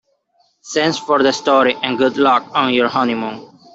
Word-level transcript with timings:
Thanks 0.73 0.97
for 0.97 1.21
the 1.21 1.31
story 1.31 1.75
and 1.83 1.95
good 1.99 2.17
luck 2.17 2.43
on 2.55 2.73
your 2.73 2.87
honeymoon. 2.87 3.51